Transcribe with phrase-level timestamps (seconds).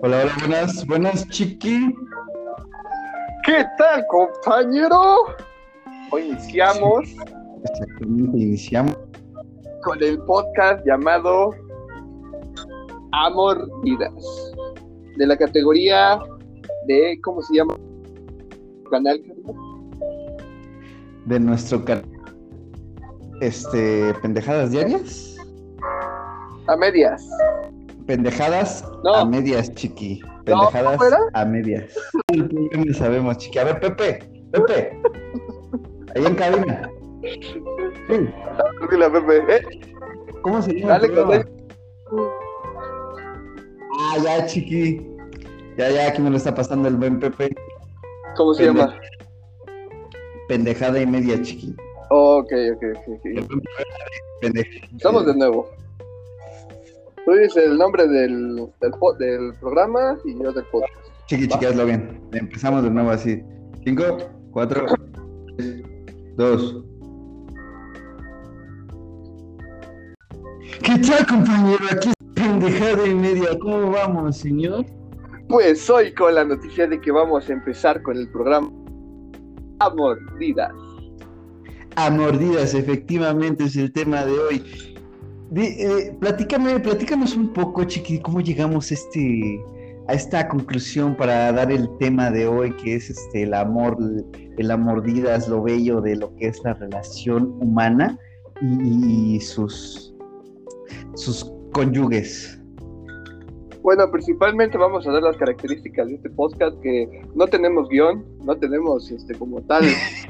[0.00, 1.92] Hola, hola, buenas, buenas, chiqui.
[3.44, 5.24] ¿Qué tal, compañero?
[6.12, 7.08] Hoy iniciamos
[7.64, 8.96] Exactamente, iniciamos.
[9.82, 11.50] con el podcast llamado
[13.10, 14.52] Amor Vidas,
[15.16, 16.20] de la categoría
[16.86, 17.76] de, ¿cómo se llama?
[18.92, 19.20] Canal.
[21.26, 22.08] de nuestro canal.
[23.40, 25.36] Este, pendejadas diarias.
[26.68, 27.28] A medias.
[28.08, 29.14] Pendejadas No.
[29.16, 30.22] a medias, chiqui.
[30.46, 30.98] Pendejadas
[31.34, 31.92] a medias.
[32.32, 33.58] El problema sabemos, chiqui.
[33.58, 34.18] A ver, Pepe,
[34.50, 34.98] Pepe.
[36.16, 36.90] Ahí en cabina.
[37.22, 38.30] Sí,
[38.90, 39.36] Dile, Pepe.
[39.56, 39.62] ¿eh?
[40.40, 40.98] ¿Cómo se llama?
[40.98, 41.30] Dale, con
[44.00, 45.06] Ah, ya, chiqui.
[45.76, 47.54] Ya, ya, aquí me lo está pasando el buen Pepe.
[48.38, 48.98] ¿Cómo se Pende- llama?
[50.48, 51.76] Pendejada y media, chiqui.
[52.08, 53.18] Ok, ok, ok.
[53.44, 53.62] ok.
[54.40, 54.70] Pendeja.
[54.96, 55.68] Estamos de nuevo.
[57.28, 58.56] Tú dices el nombre del,
[59.18, 60.94] del, programa y yo del podcast.
[61.26, 62.22] Chiqui, chiqui, hazlo bien.
[62.32, 63.42] Empezamos de nuevo así.
[63.84, 64.16] Cinco,
[64.50, 64.86] cuatro,
[65.58, 65.82] tres,
[66.38, 66.82] dos.
[70.82, 71.84] ¿Qué tal, compañero?
[71.92, 73.58] Aquí es pendejada y media.
[73.60, 74.86] ¿Cómo vamos, señor?
[75.50, 78.70] Pues hoy con la noticia de que vamos a empezar con el programa
[79.80, 80.72] Amor Vidas.
[81.96, 84.97] A mordidas, efectivamente, es el tema de hoy.
[85.56, 89.58] Eh, platícame, platícanos un poco, chiqui, cómo llegamos este,
[90.06, 93.96] a esta conclusión para dar el tema de hoy, que es este el amor,
[94.58, 98.18] el amordidas, lo bello de lo que es la relación humana
[98.60, 100.14] y, y sus,
[101.14, 102.60] sus cónyuges.
[103.82, 108.54] Bueno, principalmente vamos a dar las características de este podcast que no tenemos guion, no
[108.56, 109.84] tenemos este como tal.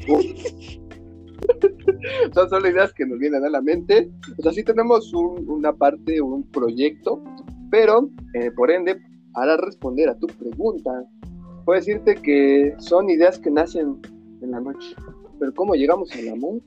[2.34, 4.10] Son solo ideas que nos vienen a la mente.
[4.38, 7.22] O sea, sí tenemos un- una parte, un proyecto,
[7.70, 8.98] pero eh, por ende,
[9.32, 10.90] para responder a tu pregunta,
[11.64, 14.00] puedo decirte que son ideas que nacen
[14.42, 14.94] en la noche.
[15.38, 16.60] Pero ¿cómo llegamos al amor?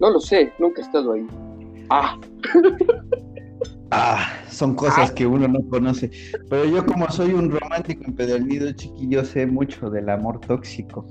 [0.00, 1.26] No lo sé, nunca he estado ahí.
[1.90, 2.18] Ah,
[3.96, 6.10] Ah, son cosas que uno no conoce.
[6.50, 11.06] Pero yo como soy un romántico empedernido, chiqui, yo sé mucho del amor tóxico.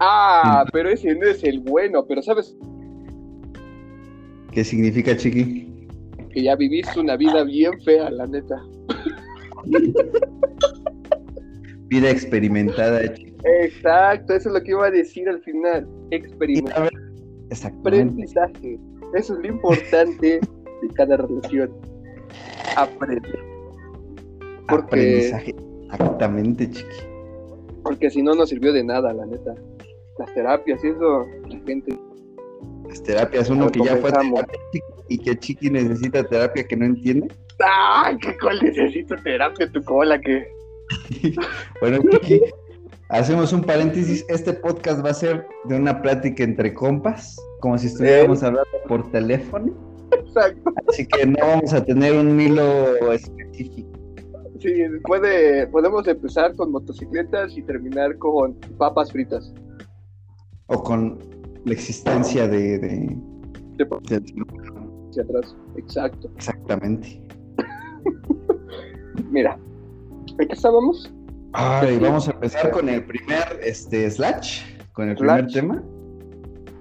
[0.00, 2.56] Ah, pero ese no es el bueno, pero sabes
[4.52, 5.88] ¿Qué significa, chiqui?
[6.32, 8.60] que ya viviste una vida bien fea, la neta.
[11.88, 13.34] Vida experimentada, chiqui.
[13.62, 15.86] Exacto, eso es lo que iba a decir al final.
[16.10, 16.72] Exactamente.
[17.66, 18.78] aprendizaje.
[19.14, 20.40] Eso es lo importante
[20.82, 21.70] de cada relación.
[22.76, 23.28] Aprende.
[24.68, 25.54] Porque, Aprendizaje.
[25.92, 26.96] Exactamente, chiqui.
[27.82, 29.54] porque si no, no sirvió de nada, la neta.
[30.18, 31.98] Las terapias y eso, la gente.
[32.88, 34.58] Las terapias, uno que ya fue a terapia,
[35.08, 37.28] y que chiqui necesita terapia que no entiende.
[37.60, 40.20] ¡Ay, qué cual necesito terapia tu cola!
[40.20, 40.46] Que
[41.80, 42.40] Bueno, chiqui,
[43.08, 44.24] hacemos un paréntesis.
[44.28, 49.10] Este podcast va a ser de una plática entre compas, como si estuviéramos hablando por
[49.10, 49.72] teléfono.
[50.12, 50.72] Exacto.
[50.88, 53.90] Así que no vamos a tener un hilo específico.
[54.60, 54.72] Sí,
[55.04, 59.52] puede, podemos empezar con motocicletas y terminar con papas fritas.
[60.66, 61.18] O con
[61.64, 62.78] la existencia de.
[62.78, 63.18] de-
[63.76, 64.24] De- de-
[65.10, 65.56] Hacia atrás.
[65.76, 66.30] Exacto.
[66.36, 67.20] exactamente.
[69.30, 69.58] Mira,
[70.38, 71.12] ¿en qué estábamos?
[71.52, 72.00] Ay, Sí.
[72.02, 75.82] vamos a empezar con el primer este, slash, con el primer tema,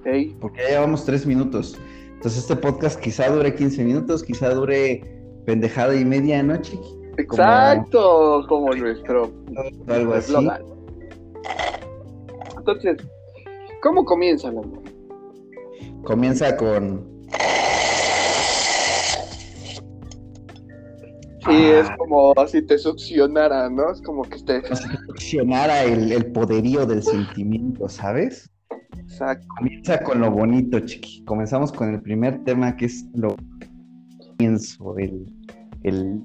[0.06, 1.78] Ey, porque ya llevamos tres minutos.
[2.14, 5.02] Entonces este podcast quizá dure 15 minutos, quizá dure
[5.46, 6.88] pendejada y media, ¿no, chiqui?
[7.18, 9.26] exacto, como nuestro
[9.88, 10.34] O algo así.
[12.58, 12.98] Entonces,
[13.84, 14.82] ¿cómo comienza el amor?
[16.04, 17.12] Comienza con...
[21.46, 21.80] Sí, Ah.
[21.82, 23.92] es como si te succionara, ¿no?
[23.92, 24.62] Es como que te...
[24.62, 28.50] como si te funcionara el, el poderío del sentimiento, ¿sabes?
[28.98, 29.46] Exacto.
[29.58, 31.24] Comienza con lo bonito, chiqui.
[31.26, 33.36] Comenzamos con el primer tema que es lo
[34.38, 35.26] comienzo, el,
[35.84, 36.24] el-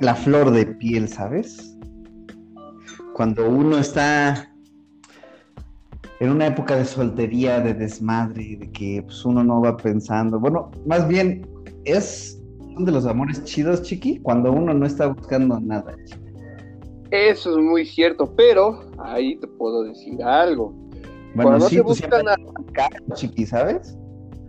[0.00, 1.76] la flor de piel, ¿sabes?
[3.14, 4.50] Cuando uno está
[6.20, 10.40] en una época de soltería, de desmadre, de que pues, uno no va pensando.
[10.40, 11.46] Bueno, más bien
[11.84, 15.94] es uno de los amores chidos, chiqui, cuando uno no está buscando nada.
[16.04, 16.28] chiqui.
[17.10, 20.72] Eso es muy cierto, pero ahí te puedo decir algo.
[21.34, 22.36] Bueno, cuando no se tú busca nada,
[23.14, 23.96] chiqui, ¿sabes?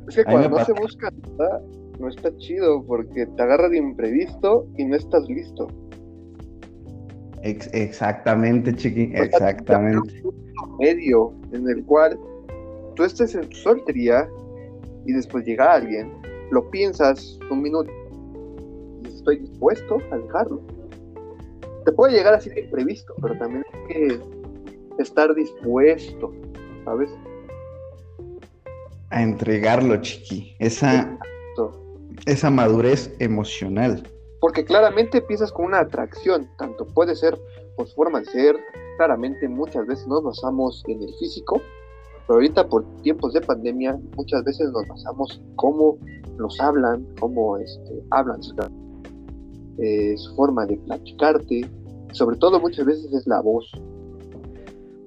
[0.07, 1.61] es que cuando no se busca nada,
[1.99, 5.67] no está chido porque te agarra de imprevisto y no estás listo.
[7.43, 10.21] Ex- exactamente, chiqui, sea, exactamente.
[10.79, 12.19] Medio en el cual
[12.95, 14.29] tú estés en tu soltería
[15.05, 16.11] y después llega alguien,
[16.51, 17.91] lo piensas un minuto
[19.03, 20.61] y estoy dispuesto a dejarlo.
[21.85, 24.19] te puede llegar así de imprevisto, pero también hay que
[24.99, 26.33] estar dispuesto,
[26.85, 27.09] ¿sabes?
[29.09, 30.55] A entregarlo, chiqui.
[30.59, 31.17] Esa,
[32.25, 34.03] esa madurez emocional.
[34.39, 37.37] Porque claramente empiezas con una atracción, tanto puede ser
[37.75, 38.55] por su forma de ser,
[38.99, 41.61] claramente muchas veces nos basamos en el físico,
[42.27, 45.97] pero ahorita por tiempos de pandemia muchas veces nos basamos en cómo
[46.37, 48.41] nos hablan, cómo este, hablan,
[49.77, 51.61] eh, su forma de platicarte,
[52.11, 53.71] sobre todo muchas veces es la voz.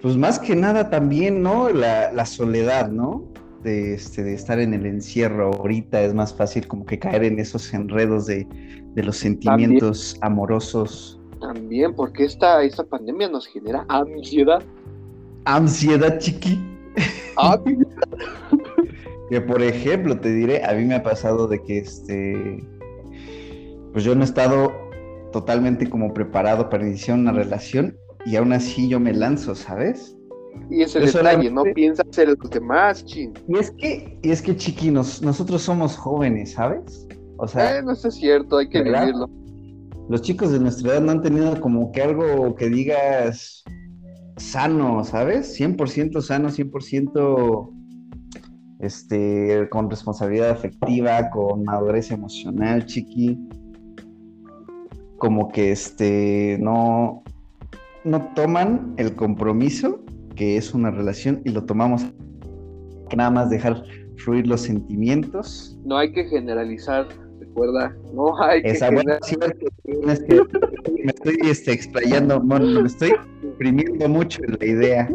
[0.00, 1.68] Pues más que nada también, ¿no?
[1.68, 3.30] La, la soledad, ¿no?
[3.62, 7.38] de, este, de estar en el encierro ahorita, es más fácil como que caer en
[7.38, 8.46] esos enredos de,
[8.96, 11.21] los sentimientos amorosos.
[11.42, 14.62] También, porque esta, esta pandemia nos genera ansiedad.
[15.44, 16.56] Ansiedad, chiqui.
[17.36, 17.58] Ah,
[19.28, 22.64] que por ejemplo, te diré, a mí me ha pasado de que este,
[23.92, 24.70] pues yo no he estado
[25.32, 30.16] totalmente como preparado para iniciar una relación y aún así yo me lanzo, ¿sabes?
[30.70, 33.32] Y es el detalle, no piensas en los demás, chin.
[33.48, 37.08] Y es que, y es que chiqui, nosotros somos jóvenes, ¿sabes?
[37.38, 37.78] O sea.
[37.78, 39.28] Eh, no es cierto, hay que vivirlo.
[40.08, 43.64] Los chicos de nuestra edad no han tenido como que algo que digas
[44.36, 45.58] sano, ¿sabes?
[45.58, 47.70] 100% sano, 100%
[48.80, 53.38] este, con responsabilidad afectiva, con madurez emocional, chiqui.
[55.18, 57.22] Como que este, no,
[58.04, 60.00] no toman el compromiso
[60.34, 62.04] que es una relación y lo tomamos
[63.16, 63.84] nada más dejar
[64.16, 65.78] fluir los sentimientos.
[65.84, 67.06] No hay que generalizar,
[67.52, 70.42] recuerda, no hay que Esa buena es que
[71.04, 73.12] me estoy este, explayando, me estoy
[73.42, 75.08] imprimiendo mucho en la idea.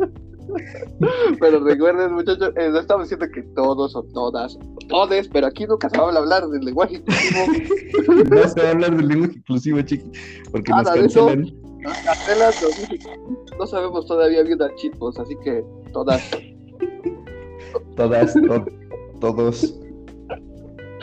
[1.39, 4.57] Pero recuerden, muchachos, eh, no estamos diciendo que todos o todas,
[4.87, 8.23] todes, pero aquí nunca se va a hablar del lenguaje inclusivo.
[8.29, 10.11] no se va a hablar del lenguaje inclusivo, chiqui,
[10.51, 11.53] porque nos cancelan.
[12.25, 12.65] Telas
[13.57, 15.63] no sabemos todavía bien dar chipos, así que
[15.93, 16.21] todas.
[17.95, 18.33] todas,
[19.19, 19.79] todos,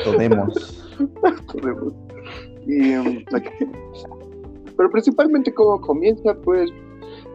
[0.05, 0.84] podemos.
[2.67, 3.23] Y, um,
[4.75, 6.70] pero principalmente como comienza, pues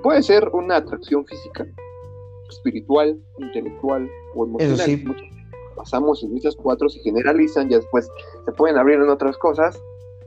[0.01, 1.67] puede ser una atracción física,
[2.49, 4.79] espiritual, intelectual o emocional.
[4.79, 5.05] Eso sí.
[5.75, 8.09] Pasamos en estas cuatro, se generalizan, ya después
[8.43, 9.79] se pueden abrir en otras cosas,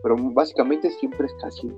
[0.05, 1.69] pero básicamente siempre es casi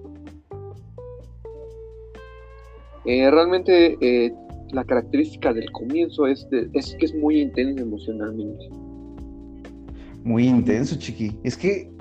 [3.07, 4.33] eh, realmente eh,
[4.73, 8.71] la característica del comienzo es, es que es muy intenso emocionalmente.
[10.25, 11.39] Muy intenso, chiqui.
[11.45, 11.93] Es que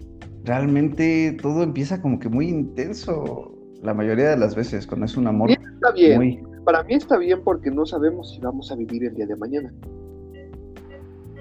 [0.46, 5.28] realmente todo empieza como que muy intenso la mayoría de las veces cuando es un
[5.28, 5.52] amor.
[5.52, 6.48] está bien.
[6.64, 9.74] Para mí está bien porque no sabemos si vamos a vivir el día de mañana.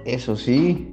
[0.05, 0.93] Eso sí.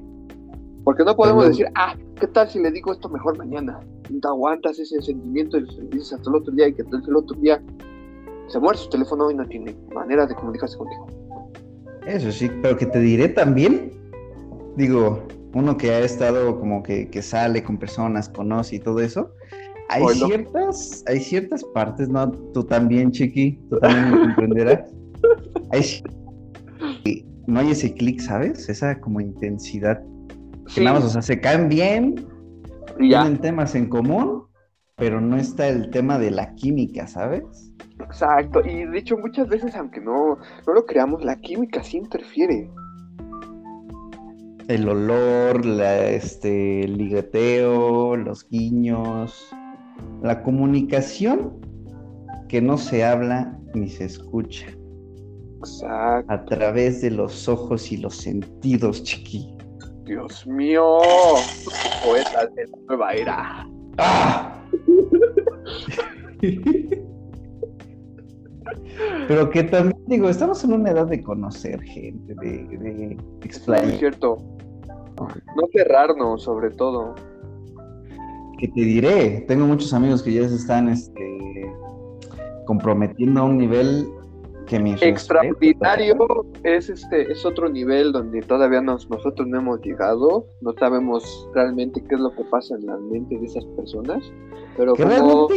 [0.83, 3.79] Porque no podemos decir, ah, ¿qué tal si le digo esto mejor mañana?
[4.03, 7.35] Te aguantas ese sentimiento y lo dices hasta el otro día y que el otro
[7.39, 7.59] día
[8.47, 11.07] se muere su teléfono y no tiene manera de comunicarse contigo.
[12.05, 13.91] Eso sí, pero que te diré también,
[14.77, 15.23] digo,
[15.53, 19.33] uno que ha estado como que, que sale con personas, conoce y todo eso,
[19.89, 22.31] hay ciertas, hay ciertas partes, ¿no?
[22.53, 24.91] Tú también, Chiqui, tú también me comprenderás.
[25.71, 26.03] Hay,
[27.45, 28.69] no hay ese clic, ¿sabes?
[28.69, 30.01] Esa como intensidad.
[30.73, 32.25] Que nada más, o sea, se caen bien,
[32.97, 34.45] tienen temas en común,
[34.95, 37.73] pero no está el tema de la química, ¿sabes?
[37.99, 42.71] Exacto, y de hecho muchas veces, aunque no, no lo creamos, la química sí interfiere.
[44.69, 49.49] El olor, la, este, el ligateo, los guiños,
[50.21, 51.59] la comunicación
[52.47, 54.67] que no se habla ni se escucha.
[55.57, 56.31] Exacto.
[56.31, 59.51] A través de los ojos y los sentidos, chiqui.
[60.05, 60.99] Dios mío,
[62.05, 63.67] poeta de la nueva era.
[63.97, 64.63] ¡Ah!
[69.27, 73.89] Pero que también, digo, estamos en una edad de conocer gente, de, de explayar.
[73.89, 74.37] Es cierto.
[75.55, 77.15] No cerrarnos, sobre todo.
[78.57, 81.73] Que te diré, tengo muchos amigos que ya se están este,
[82.65, 84.07] comprometiendo a un nivel
[84.65, 90.45] que mi extraordinario es este es otro nivel donde todavía nos, nosotros no hemos llegado
[90.61, 94.31] no sabemos realmente qué es lo que pasa en la mente de esas personas
[94.77, 95.47] pero como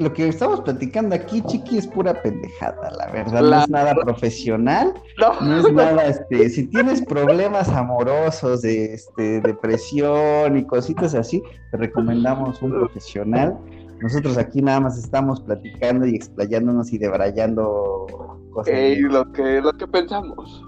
[0.00, 3.42] lo que estamos platicando aquí, Chiqui, es pura pendejada, la verdad.
[3.42, 10.56] No es nada profesional, no, es nada, este, si tienes problemas amorosos, de este, depresión
[10.56, 13.58] y cositas así, te recomendamos un profesional.
[14.00, 18.06] Nosotros aquí nada más estamos platicando y explayándonos y debrayando
[18.52, 18.74] cosas.
[18.98, 20.64] lo que, lo que pensamos.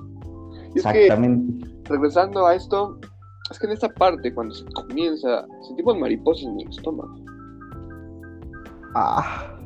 [0.74, 1.66] Exactamente.
[1.84, 2.98] regresando a esto,
[3.50, 7.31] es que en esta parte, cuando se comienza, sentimos mariposas en el estómago
[8.94, 9.56] Ah.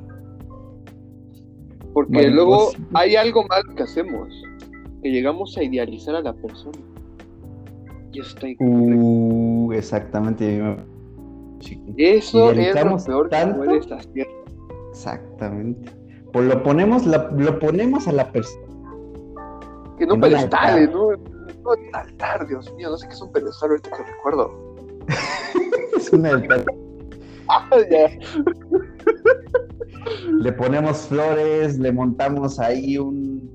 [1.93, 4.29] Porque luego pues- hay algo mal que hacemos,
[5.03, 6.79] que llegamos a idealizar a la persona.
[8.13, 8.47] Y está.
[8.61, 10.61] Uh, exactamente.
[11.97, 14.27] Eso es lo peor que puedes hacer.
[14.91, 15.91] Exactamente.
[16.33, 18.67] Pues lo ponemos, la- lo ponemos a la persona.
[19.99, 20.91] Que no un pedestales.
[20.91, 21.13] ¿no?
[21.13, 24.77] No, un altar, Dios mío, no sé qué es un pedestal ahorita que recuerdo.
[25.97, 26.65] Es una altar.
[27.49, 28.09] Ah, ya.
[30.41, 33.51] Le ponemos flores, le montamos ahí un,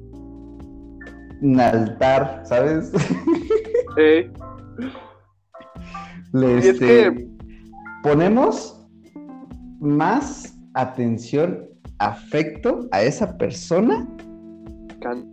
[1.41, 2.91] un altar, ¿sabes?
[3.97, 4.31] Eh,
[6.33, 7.27] Le, es este, que-
[8.03, 8.85] ponemos
[9.79, 11.67] más atención,
[11.99, 14.07] afecto a esa persona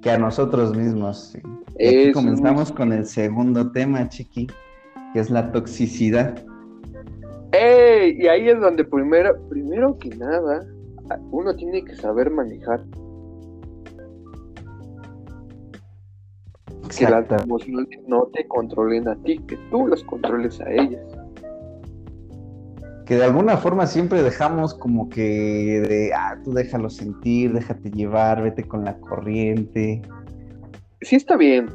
[0.03, 1.31] que a nosotros mismos.
[1.33, 1.41] sí.
[1.79, 4.49] Y aquí comenzamos con el segundo tema, chiqui,
[5.13, 6.43] que es la toxicidad.
[7.53, 8.17] ¡Ey!
[8.21, 10.67] Y ahí es donde primero, primero que nada,
[11.31, 12.85] uno tiene que saber manejar
[16.97, 21.03] que las emociones no te controlen a ti, que tú las controles a ellas.
[23.07, 28.43] Que de alguna forma siempre dejamos como que de, ah, tú déjalo sentir, déjate llevar,
[28.43, 30.03] vete con la corriente.
[31.01, 31.69] Sí está bien.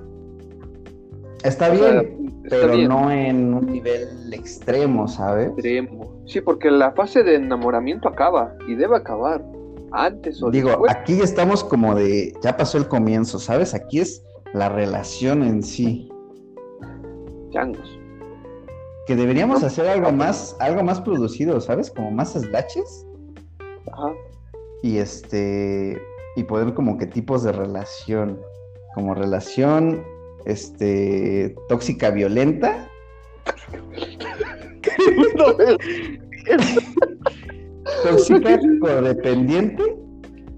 [1.43, 5.47] Está o bien, pero no en un nivel extremo, ¿sabes?
[5.47, 6.21] extremo.
[6.25, 9.43] Sí, porque la fase de enamoramiento acaba y debe acabar
[9.91, 10.91] antes o Digo, después.
[10.91, 13.73] aquí estamos como de, ya pasó el comienzo, ¿sabes?
[13.73, 14.23] Aquí es
[14.53, 16.09] la relación en sí.
[17.51, 17.99] Changos.
[19.05, 19.67] Que deberíamos No.
[19.67, 21.91] hacer algo más, algo más producido, ¿sabes?
[21.91, 23.05] Como más slashes
[23.91, 24.13] Ajá.
[24.81, 26.01] y este
[26.35, 28.39] y poder como que tipos de relación,
[28.95, 30.03] como relación
[30.45, 32.87] este tóxica violenta,
[38.03, 39.83] tóxica codependiente,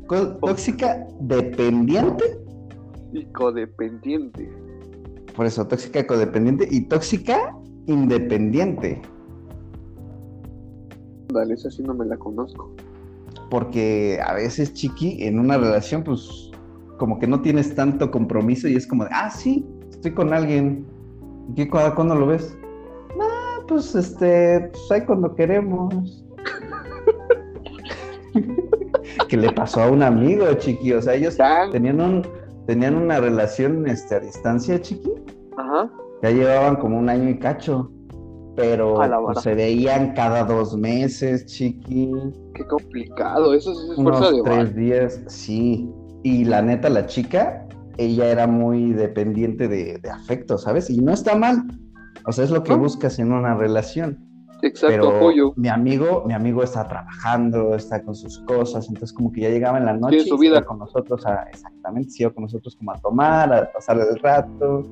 [0.08, 2.24] co- tóxica dependiente,
[3.14, 4.50] y codependiente.
[5.36, 7.56] por eso tóxica codependiente y tóxica
[7.88, 9.02] independiente.
[11.34, 12.74] Dale, esa sí no me la conozco.
[13.50, 16.52] Porque a veces, chiqui, en una relación, pues,
[16.98, 19.66] como que no tienes tanto compromiso y es como de, ah, sí,
[20.06, 20.86] estoy con alguien.
[21.50, 22.56] ¿Y qué, cu- cuándo lo ves?
[23.20, 26.24] Ah, pues, este, pues ahí cuando queremos.
[29.30, 30.94] que le pasó a un amigo, chiqui.
[30.94, 31.38] O sea, ellos
[31.72, 32.28] tenían un,
[32.68, 35.12] tenían una relación, este, a distancia, chiqui.
[35.58, 35.90] Ajá.
[36.22, 37.92] Ya llevaban como un año y cacho.
[38.56, 38.96] Pero
[39.26, 42.12] pues, se veían cada dos meses, chiqui.
[42.54, 43.54] Qué complicado.
[43.54, 44.74] Eso es unos fuerza de tres bar.
[44.76, 45.90] días, sí.
[46.24, 50.90] Y la neta, la chica, ella era muy dependiente de, de afecto, ¿sabes?
[50.90, 51.64] Y no está mal.
[52.26, 52.80] O sea, es lo que No.
[52.80, 54.20] buscas en una relación.
[54.62, 55.54] Exacto, Pero apoyo.
[55.58, 59.78] mi amigo, mi amigo está trabajando, está con sus cosas, entonces como que ya llegaba
[59.78, 60.66] en la noche Tiene su y iba vida.
[60.66, 64.84] con nosotros a, exactamente, se iba con nosotros como a tomar, a pasar el rato,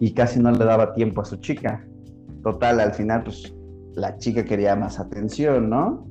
[0.00, 1.86] y casi no le daba tiempo a su chica.
[2.42, 3.54] Total, al final, pues,
[3.94, 6.06] la chica quería más atención, ¿no?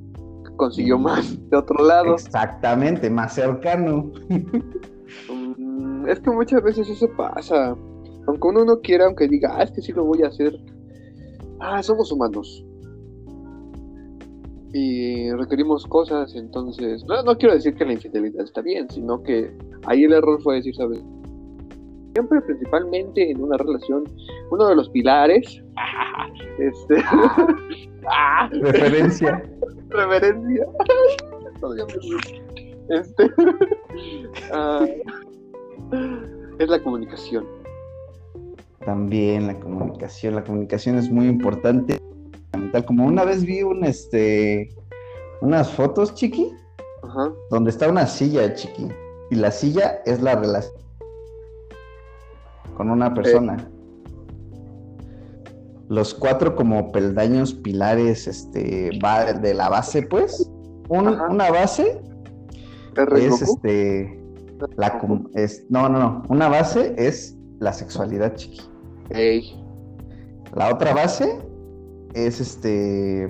[0.56, 2.14] Consiguió más de otro lado.
[2.14, 4.12] Exactamente, más cercano.
[6.08, 7.76] Es que muchas veces eso pasa.
[8.28, 10.58] Aunque uno no quiera, aunque diga, ah, es que sí lo voy a hacer.
[11.60, 12.66] Ah, somos humanos.
[14.74, 17.04] Y requerimos cosas, entonces.
[17.06, 19.52] No, no quiero decir que la infidelidad está bien, sino que
[19.86, 21.02] ahí el error fue decir, ¿sabes?
[22.14, 24.04] Siempre, principalmente en una relación,
[24.52, 25.64] uno de los pilares.
[26.60, 26.96] este.
[28.12, 29.44] ah, Referencia.
[29.90, 30.66] río.
[32.90, 33.32] Este.
[34.52, 34.86] ah,
[36.60, 37.46] es la comunicación.
[38.86, 42.00] También la comunicación, la comunicación es muy importante.
[42.88, 44.70] Como una vez vi un este
[45.42, 46.52] unas fotos, chiqui,
[47.04, 47.32] Ajá.
[47.50, 48.88] donde está una silla, chiqui,
[49.32, 50.76] y la silla es la relación
[52.76, 53.58] con una persona.
[55.88, 58.90] Los cuatro como peldaños, pilares, este,
[59.42, 60.50] de la base, pues.
[60.90, 62.02] Un- una base
[62.96, 63.26] ¿R.
[63.26, 64.20] es este
[64.78, 65.00] la
[65.34, 68.62] es no no no una base es la sexualidad chiqui
[69.10, 69.54] Ey.
[70.56, 71.38] la otra base
[72.14, 73.28] es este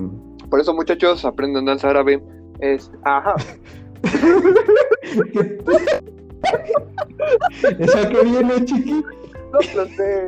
[0.49, 2.21] Por eso, muchachos, aprendan danza árabe.
[2.59, 3.33] Es, ajá.
[7.79, 9.03] eso que viene chiqui
[9.51, 10.27] No lo sé.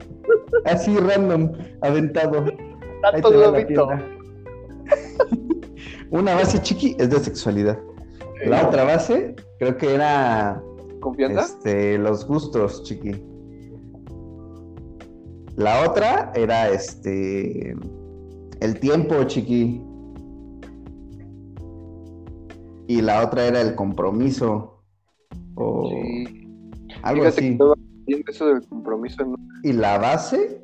[0.65, 1.51] así random
[1.81, 2.45] aventado
[3.01, 3.89] Tanto globito.
[6.09, 7.77] una base chiqui es de sexualidad
[8.45, 10.61] la otra base creo que era
[10.99, 11.41] ¿Confianza?
[11.41, 13.11] Este, los gustos, chiqui.
[15.55, 17.75] La otra era este
[18.59, 19.81] el tiempo, chiqui.
[22.89, 24.81] y la otra era el compromiso.
[25.55, 26.47] O Sí.
[27.03, 27.57] algo Fíjate así.
[28.23, 29.25] que eso del compromiso.
[29.25, 29.35] ¿no?
[29.63, 30.63] Y la base,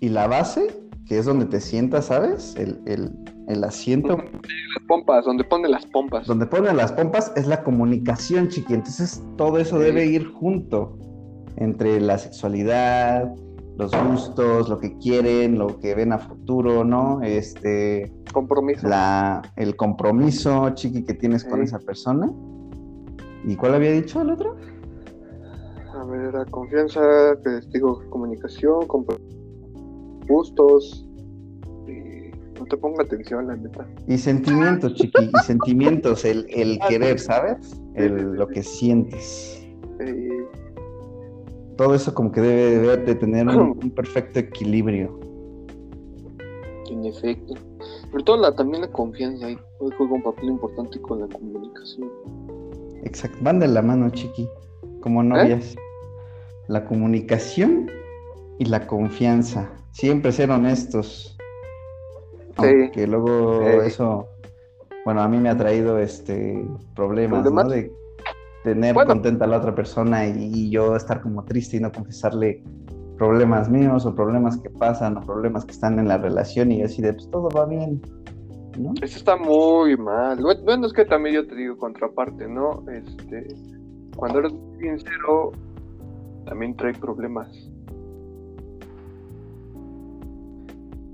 [0.00, 0.68] y la base,
[1.06, 2.56] que es donde te sientas, ¿sabes?
[2.56, 3.10] El, el,
[3.48, 6.26] el asiento Las pompas, donde pone las pompas.
[6.26, 8.74] donde ponen las pompas es la comunicación, chiqui.
[8.74, 9.84] Entonces todo eso Sí.
[9.84, 10.96] debe ir junto
[11.56, 13.34] entre la sexualidad,
[13.78, 17.22] los gustos, lo que quieren, lo que ven a futuro, ¿no?
[17.22, 18.86] Este, Compromiso.
[18.86, 22.30] la, el compromiso, chiqui, que tienes con esa persona.
[23.44, 24.56] ¿Y cuál había dicho el otro?
[25.94, 27.00] A ver, la confianza,
[27.42, 29.18] que les digo, comunicación, compro-
[30.28, 31.07] gustos.
[32.68, 33.86] Te ponga atención, la neta.
[34.06, 37.18] Y sentimientos, chiqui, y sentimientos, el, el querer.
[37.18, 37.80] ¿sabes?
[37.94, 39.66] El, lo que sientes.
[40.00, 40.46] Eh,
[41.76, 45.18] Todo eso como que debe, debe de tener un- un perfecto equilibrio.
[46.90, 47.54] en efecto.
[48.10, 52.08] Sobre todo la, también la confianza ahí juega un papel importante con la comunicación.
[53.04, 54.48] Exacto, van de la mano, chiqui,
[55.00, 55.76] como novias.
[56.68, 57.90] La comunicación
[58.58, 59.70] y la confianza.
[59.92, 61.37] Siempre ser honestos.
[62.60, 62.66] Sí.
[62.66, 63.86] Aunque luego Sí.
[63.86, 64.26] eso,
[65.04, 67.44] bueno, a mí me ha traído este problemas.
[67.70, 67.90] De
[68.64, 69.08] tener Bueno.
[69.12, 72.62] contenta a la otra persona y, y yo estar como triste y no confesarle
[73.16, 77.02] problemas míos o problemas que pasan o problemas que están en la relación y así
[77.02, 78.00] de, pues todo va bien,
[78.78, 78.92] ¿no?
[79.02, 80.40] Eso está muy mal.
[80.64, 82.84] Bueno, es que también yo te digo contraparte, ¿no?
[82.92, 83.46] Este,
[84.16, 85.52] cuando eres sincero,
[86.46, 87.48] también trae problemas.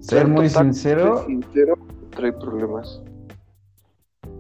[0.06, 1.75] Ser muy sincero, sincero
[2.11, 3.00] trae problemas.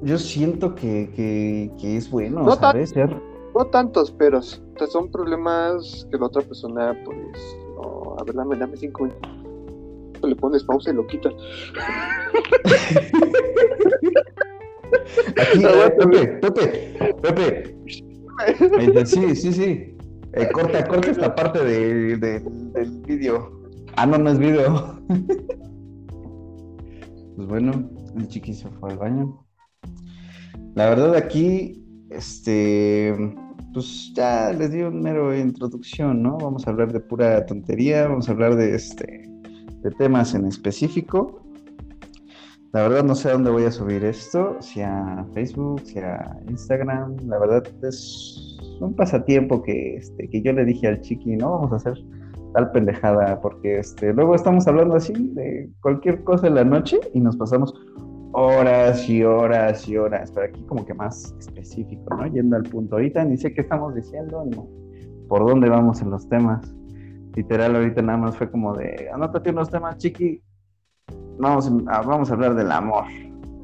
[0.02, 2.90] yo siento que, que, que es bueno, No ¿sabes?
[2.90, 3.10] Ser,
[3.54, 4.60] No tantos peros.
[4.74, 8.16] O sea, son problemas que la otra persona, pues, no.
[8.18, 9.30] A ver, dame, dame cinco minutos.
[10.22, 11.32] Le pones pausa y lo quitas.
[15.40, 15.90] Aquí, eh.
[15.96, 16.26] Pepe,
[17.22, 17.76] Pepe, Pepe.
[19.06, 19.96] Sí, sí, sí.
[20.34, 23.63] Eh, corta, corta esta parte de- de- del vídeo.
[23.96, 25.00] Ah, no, no es vídeo.
[27.36, 27.72] Pues bueno,
[28.16, 29.44] el chiqui se fue al baño.
[30.76, 33.12] La verdad aquí, este,
[33.72, 36.38] pues ya les di un mero introducción, ¿no?
[36.38, 39.28] Vamos a hablar de pura tontería, vamos a hablar de este,
[39.82, 41.42] de temas en específico.
[42.72, 46.38] La verdad no sé a dónde voy a subir esto, si a Facebook, si a
[46.48, 47.16] Instagram.
[47.26, 51.72] La verdad es un pasatiempo que, este, que yo le dije al chiqui, no vamos
[51.72, 51.98] a hacer
[52.54, 57.20] tal pendejada, porque este, luego estamos hablando así de cualquier cosa en la noche y
[57.20, 57.74] nos pasamos
[58.32, 62.26] horas y horas y horas, pero aquí como que más específico, ¿no?
[62.26, 62.94] Yendo al punto.
[62.96, 64.56] Ahorita ni sé qué estamos diciendo, ni
[65.28, 66.74] por dónde vamos en los temas.
[67.34, 70.40] Literal, ahorita nada más fue como de, anótate unos temas, chiqui,
[71.38, 73.04] vamos, a- vamos a hablar del amor,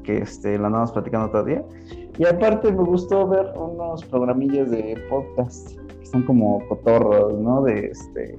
[0.03, 1.63] que este, lo andamos platicando todavía.
[2.17, 7.63] Y aparte me gustó ver unos programillas de podcast, que son como cotorros, ¿no?
[7.63, 8.37] De este...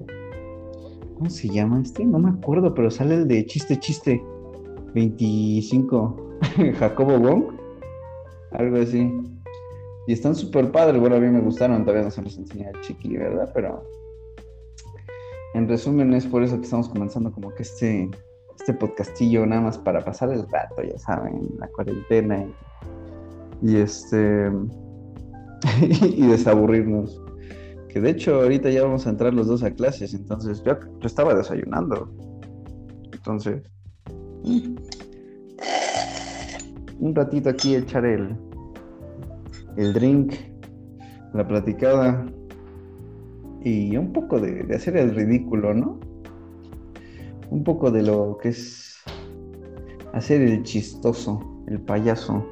[1.23, 2.05] ¿Cómo se llama este?
[2.05, 4.21] No me acuerdo, pero sale el de Chiste Chiste
[4.93, 6.39] 25,
[6.81, 7.45] Jacobo Wong,
[8.51, 9.09] algo así.
[10.09, 12.81] Y están súper padres, bueno, a mí me gustaron, todavía no se los enseñé al
[12.81, 13.49] chiqui, ¿verdad?
[13.55, 13.85] Pero
[15.55, 18.11] en resumen es por eso que estamos comenzando como que este,
[18.59, 22.45] este podcastillo nada más para pasar el rato, ya saben, la cuarentena
[23.63, 24.51] y, y este
[26.03, 27.23] y desaburrirnos.
[27.92, 31.07] Que de hecho ahorita ya vamos a entrar los dos a clases, entonces yo, yo
[31.07, 32.11] estaba desayunando.
[33.12, 33.62] Entonces,
[36.98, 38.35] un ratito aquí echar el,
[39.76, 40.35] el drink,
[41.35, 42.24] la platicada
[43.62, 46.00] y un poco de, de hacer el ridículo, ¿no?
[47.50, 48.96] Un poco de lo que es
[50.12, 52.44] hacer el chistoso, el payaso.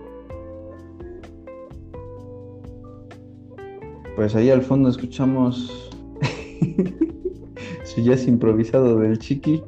[4.21, 5.91] Pues ahí al fondo escuchamos
[7.85, 9.63] su jazz improvisado del Chiqui,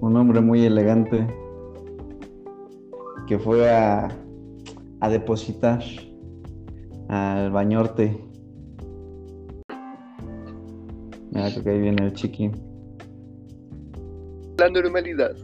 [0.00, 1.24] un hombre muy elegante
[3.28, 4.08] que fue a,
[4.98, 5.80] a depositar
[7.06, 8.18] al bañorte.
[11.30, 12.50] Mira, creo que ahí viene el Chiqui.
[14.58, 15.36] La normalidad.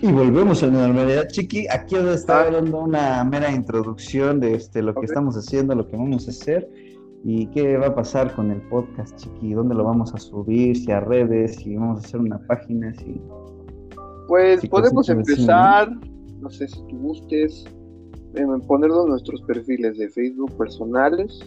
[0.00, 1.66] Y volvemos a la normalidad, Chiqui.
[1.68, 2.50] Aquí os estaba Ah.
[2.52, 6.86] dando una mera introducción de este, lo que estamos haciendo, lo que vamos a hacer
[7.24, 9.52] y qué va a pasar con el podcast, Chiqui.
[9.52, 10.76] ¿Dónde lo vamos a subir?
[10.76, 13.20] Si a redes, si vamos a hacer una página, si...
[14.28, 15.90] Pues podemos empezar,
[16.40, 17.64] no sé si tú gustes,
[18.34, 21.40] en ponernos nuestros perfiles de Facebook personales,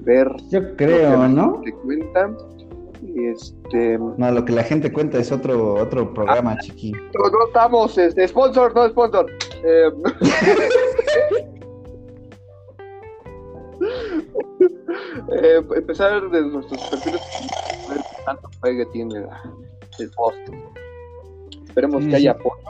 [0.00, 1.54] ver Yo lo que creo, ¿no?
[1.54, 2.36] gente cuenta.
[3.02, 6.92] Y este, no, lo que la gente cuenta es otro, otro programa, Chiqui.
[6.92, 9.26] no estamos, este, sponsor, no sponsor.
[9.64, 9.90] Eh,
[15.32, 17.20] Eh, empezar de nuestros perfiles,
[18.24, 19.42] tanto pegue tiene la-
[19.98, 20.38] el post.
[21.66, 22.38] Esperemos Sí, que haya sí.
[22.40, 22.62] apoyo.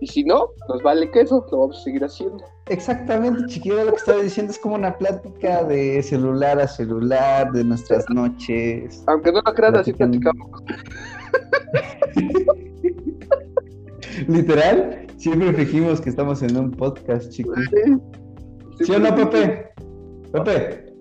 [0.00, 2.44] Y si no, nos vale queso, lo vamos a seguir haciendo.
[2.66, 7.64] Exactamente, chiquillo, lo que estaba diciendo es como una plática de celular a celular, de
[7.64, 9.02] nuestras noches.
[9.08, 10.62] Aunque no lo creas, así platicamos.
[14.28, 17.58] Literal, siempre fingimos que estamos en un podcast, chicos.
[18.80, 19.68] ¿Sí o no, Pepe?
[20.32, 20.94] Pepe.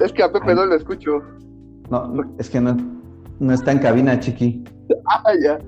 [0.00, 0.54] Es que a Pepe Ay.
[0.54, 1.22] no lo escucho.
[1.90, 2.76] No, no, es que no,
[3.38, 4.64] no está en cabina, chiqui.
[5.06, 5.58] Ah, ya.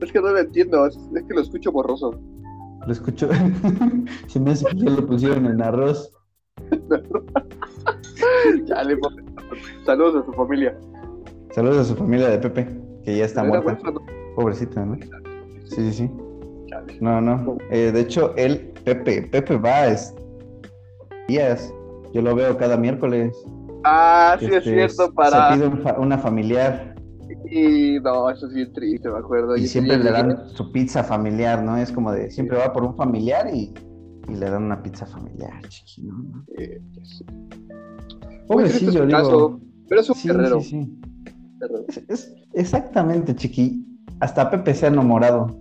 [0.00, 2.18] Es que no lo entiendo, es, es que lo escucho borroso.
[2.86, 3.28] Lo escucho.
[4.26, 6.12] Se me hace que ya lo pusieron en arroz.
[8.66, 9.24] Chale, Pepe.
[9.84, 10.78] Saludos a su familia.
[11.50, 12.68] Saludos a su familia de Pepe,
[13.04, 13.78] que ya está muerta.
[14.34, 14.96] Pobrecita, ¿no?
[15.64, 16.10] Sí, sí, sí.
[17.00, 17.58] No, no.
[17.70, 20.14] Eh, de hecho, él, Pepe, Pepe va es
[21.26, 21.72] días.
[22.14, 23.34] Yo lo veo cada miércoles.
[23.84, 25.50] Ah, sí es Este, cierto, para.
[25.52, 26.94] Se pide un fa- una familiar
[27.50, 29.56] Y no, eso es bien triste, me acuerdo.
[29.56, 31.76] y siempre sí le dan su pizza familiar, ¿no?
[31.76, 33.72] Es como de siempre va por un familiar y,
[34.28, 36.44] y le dan una pizza familiar, chiqui, ¿no?
[36.58, 37.24] Eh, sí.
[38.46, 39.18] Pobrecillo, digo.
[39.18, 40.60] caso, pero es un Sí, guerrero.
[40.60, 40.98] sí, sí.
[41.60, 41.84] guerrero.
[41.88, 43.84] Es- es- exactamente, chiqui.
[44.20, 45.58] Hasta Pepe se ha enamorado.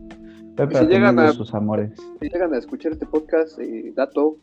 [0.56, 1.92] Pepe si llegan a- sus amores.
[2.20, 4.38] Si llegan a escuchar este podcast, eh, dato,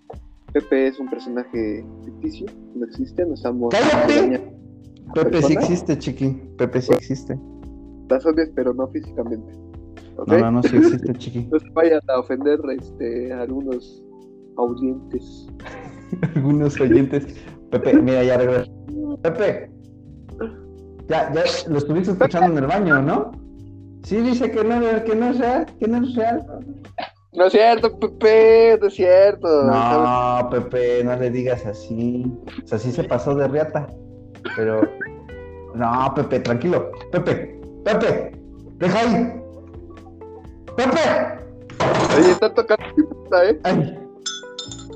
[0.55, 4.41] Pepe es un personaje ficticio, no existe, no estamos ¡Cállate!
[5.13, 6.41] Pepe sí existe, chiqui.
[6.57, 7.37] Pepe sí existe.
[8.09, 9.53] razones, pero no físicamente.
[10.17, 10.29] ¿ok?
[10.29, 11.49] No, no, no, sí existe, chiqui.
[11.51, 14.05] No se vayan a ofender este, a algunos
[14.57, 15.49] audientes.
[16.37, 17.27] Algunos oyentes.
[17.73, 18.71] Pepe, mira, ya regresó.
[19.23, 19.69] Pepe.
[21.09, 23.33] Ya, ya lo estuviste escuchando en el baño, ¿no?
[24.05, 26.47] Sí, dice que no, que no es real, que no es real.
[27.35, 29.65] No es cierto, Pepe, no es cierto.
[29.65, 32.33] No, Pepe, no le digas así.
[32.63, 33.89] O sea, sí se pasó de riata.
[34.57, 34.83] Pero.
[35.75, 36.93] No, Pepe, tranquilo.
[37.11, 38.33] Pepe, Pepe,
[38.77, 39.43] deja ahí.
[40.77, 41.01] Pepe.
[42.17, 43.61] Oye, está tocando mi puta, ¿eh?
[43.65, 43.99] Ay.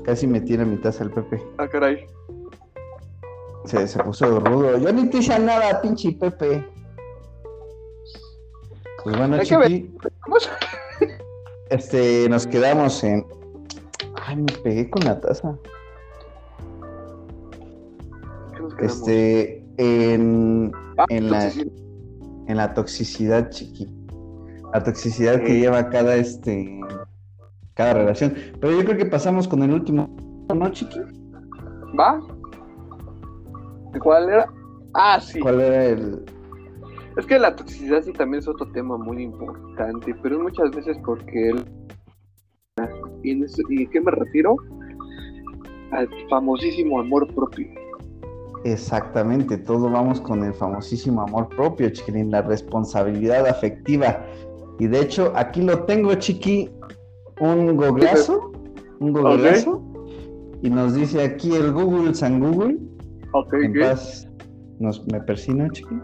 [0.05, 1.43] Casi me tira mi taza el Pepe.
[1.57, 2.05] Ah, caray.
[3.65, 4.77] Se, se puso rudo.
[4.77, 6.65] Yo ni te hice nada, pinche Pepe.
[9.03, 10.49] Pues bueno, que chiqui, Vamos.
[11.69, 13.25] Este, nos quedamos en.
[14.25, 15.55] Ay, me pegué con la taza.
[18.55, 18.97] ¿Qué nos quedamos?
[18.97, 21.51] Este, en, Ah, en la-
[22.47, 23.87] en la toxicidad, chiqui.
[24.73, 26.79] La toxicidad que lleva cada este
[27.75, 28.33] cada relación.
[28.59, 30.09] Pero yo creo que pasamos con el último,
[30.53, 30.99] ¿no, chiqui?
[31.97, 32.19] ¿Va?
[33.93, 34.51] ¿De ¿Cuál era?
[34.93, 35.39] Ah, sí.
[35.39, 36.25] ¿Cuál era el?
[37.17, 41.49] Es que la toxicidad sí también es otro tema muy importante, pero muchas veces porque
[41.49, 41.65] él...
[43.23, 44.55] ¿Y, en eso- ¿Y qué me refiero?
[45.91, 47.67] Al famosísimo amor propio.
[48.63, 54.25] Exactamente, todo vamos con el famosísimo amor propio, chiquilín, la responsabilidad afectiva.
[54.79, 56.69] Y de hecho, aquí lo tengo, chiqui,
[57.39, 58.51] un goglazo,
[58.99, 59.81] un goglazo.
[60.61, 62.77] Y nos dice aquí el Google San Google,
[63.31, 64.27] Ok, en paz,
[64.79, 65.95] nos, me persino, chiqui.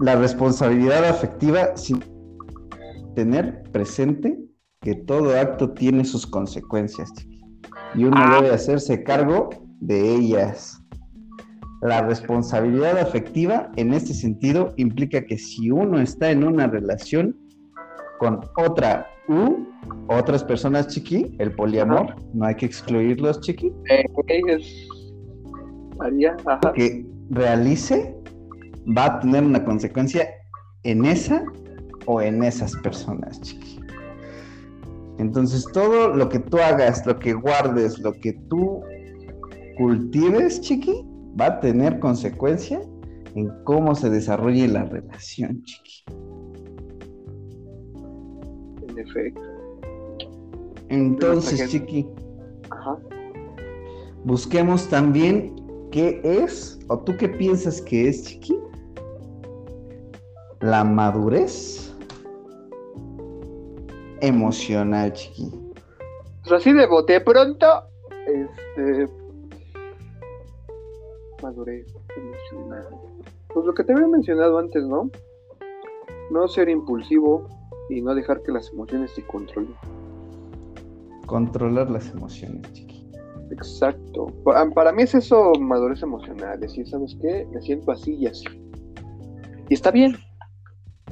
[0.00, 2.02] La responsabilidad afectiva sin
[3.14, 4.38] tener presente
[4.80, 7.42] que todo acto tiene sus consecuencias, chiqui.
[7.94, 8.38] Y uno Ah.
[8.40, 10.80] debe hacerse cargo de ellas.
[11.82, 17.36] La responsabilidad afectiva en este sentido implica que si uno está en una relación
[18.18, 19.64] con otra u
[20.08, 24.04] otras personas chiqui, el poliamor, no hay que excluirlos chiqui, Eh,
[24.48, 24.88] es...
[25.98, 26.72] María, ajá.
[26.72, 28.16] que realice
[28.96, 30.28] va a tener una consecuencia
[30.82, 31.44] en esa
[32.06, 33.80] o en esas personas, chiqui.
[35.18, 38.82] Entonces, todo lo que tú hagas, lo que guardes, lo que tú
[39.76, 41.04] cultives, chiqui,
[41.38, 42.80] va a tener consecuencia
[43.34, 46.04] en cómo se desarrolle la relación, chiqui.
[48.88, 49.40] En efecto.
[50.88, 52.06] Entonces, chiqui,
[52.70, 52.96] Ajá.
[54.24, 55.54] busquemos también
[55.90, 58.57] qué es, o tú qué piensas que es, chiqui,
[60.68, 61.94] la madurez
[64.20, 65.50] emocional, chiqui.
[66.42, 67.66] Pues así de bote pronto,
[68.26, 69.08] este...
[71.42, 72.86] Madurez emocional.
[73.54, 75.10] Pues lo que te había mencionado antes, ¿no?
[76.30, 77.46] No ser impulsivo
[77.88, 79.74] y no dejar que las emociones te controlen.
[81.26, 83.10] Controlar las emociones, chiqui.
[83.50, 84.26] Exacto.
[84.44, 86.60] Pa- Para mí es eso madurez emocional.
[86.60, 87.46] Decir, ¿sabes qué?
[87.52, 88.44] Me siento así y así.
[89.70, 90.16] Y está bien.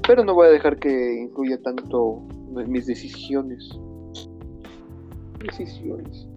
[0.07, 2.23] Pero no voy a dejar que influya tanto
[2.57, 3.79] en mis decisiones.
[5.43, 6.29] Decisiones.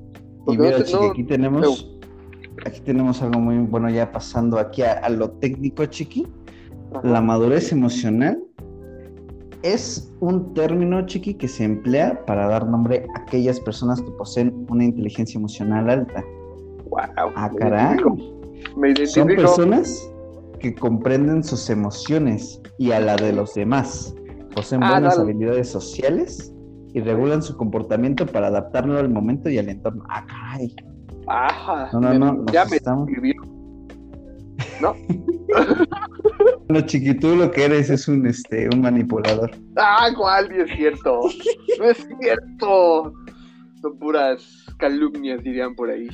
[0.48, 2.00] Y mira, no chiqui, aquí tenemos,
[2.66, 6.28] aquí tenemos algo muy bueno ya pasando aquí a, a lo técnico, chiqui.
[6.94, 7.08] Ajá.
[7.08, 8.42] La madurez emocional
[9.62, 14.66] es un término, chiqui, que se emplea para dar nombre a aquellas personas que poseen
[14.70, 16.24] una inteligencia emocional alta.
[16.86, 17.98] Guau, Ah, me caray.
[17.98, 18.16] identifico.
[18.78, 19.42] Me Son identifico.
[19.42, 20.12] personas
[20.60, 24.14] que comprenden sus emociones y a la de los demás.
[24.56, 25.32] Poseen Ah, buenas dale.
[25.32, 26.54] habilidades sociales
[26.94, 30.04] y regulan su comportamiento para adaptarlo al momento y al entorno.
[30.10, 30.76] Ah, caray.
[31.28, 31.90] Ajá.
[31.94, 33.10] No, no, me- no, ya me estamos-.
[34.82, 34.96] No.
[36.68, 39.50] Bueno, chiqui, tú lo que eres es un, este, un manipulador.
[39.76, 41.22] Ah, cuál, ni es cierto.
[41.80, 43.12] No es cierto.
[43.82, 46.08] Son puras calumnias, dirían por ahí.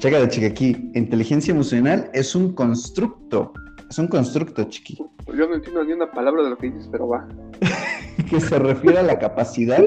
[0.00, 0.90] Chécate, chiqui, aquí.
[0.94, 3.52] Inteligencia emocional es un constructo.
[3.90, 7.06] Es un constructo, chiqui, Yo no entiendo ni una palabra de lo que dices, pero
[7.08, 7.28] va.
[8.30, 9.82] que se refiere a la capacidad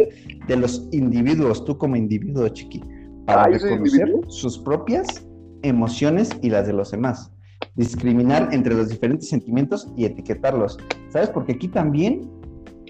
[0.47, 2.83] de los individuos, tú como individuo, chiqui,
[3.25, 5.25] para Ah, reconocer sus propias
[5.63, 7.31] emociones y las de los demás.
[7.73, 10.77] Discriminar entre los diferentes sentimientos y etiquetarlos.
[11.09, 11.29] ¿Sabes?
[11.29, 12.29] Porque aquí también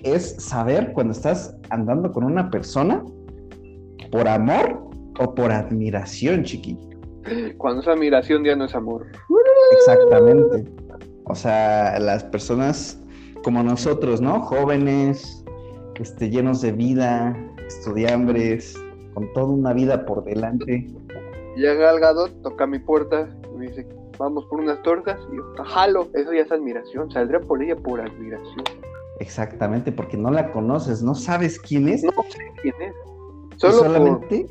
[0.03, 3.01] es saber cuando estás andando con una persona
[4.11, 6.77] por amor o por admiración, chiqui.
[7.57, 9.05] Cuando es admiración ya no es amor.
[9.71, 10.71] Exactamente.
[11.25, 12.99] O sea, las personas
[13.43, 14.41] como nosotros, ¿no?
[14.41, 15.43] Jóvenes,
[15.95, 17.35] este, llenos de vida,
[17.67, 18.75] estudiambres,
[19.13, 20.87] con toda una vida por delante.
[21.55, 25.19] Llega Gadot, toca mi puerta y me dice, vamos por unas tortas.
[25.31, 27.11] Y yo, jalo, eso ya es admiración.
[27.11, 28.63] Saldré por ella por admiración.
[29.19, 32.03] Exactamente, porque no la conoces, no sabes quién es.
[32.03, 32.93] No sé quién es.
[33.55, 33.87] y Solo por...
[33.87, 34.47] solamente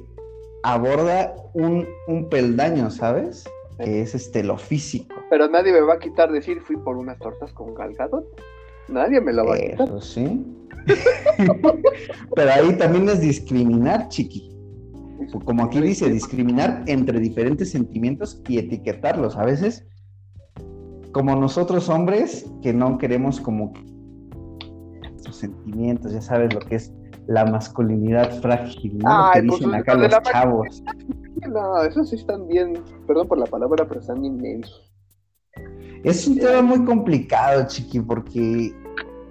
[0.63, 3.45] aborda un, un peldaño, ¿sabes?
[3.79, 5.15] Que es este lo físico.
[5.31, 8.25] Pero nadie me va a quitar decir fui por unas tortas con Gal Gadot.
[8.89, 9.89] Nadie me lo va a quitar.
[9.89, 10.47] Eso sí.
[12.35, 14.51] Pero ahí también es discriminar, chiqui.
[15.45, 19.37] como aquí dice, discriminar entre diferentes sentimientos y etiquetarlos.
[19.37, 19.87] A veces,
[21.13, 23.73] como nosotros hombres, que no queremos como
[25.01, 26.93] nuestros sentimientos, ya sabes lo que es
[27.27, 29.27] la masculinidad frágil, ¿no?
[29.27, 30.83] Lo que pues, dicen acá los chavos.
[31.49, 32.75] No, esos sí están bien,
[33.07, 34.91] perdón por la palabra, pero están inmensos.
[36.05, 38.75] Es un tema muy complicado, chiqui, porque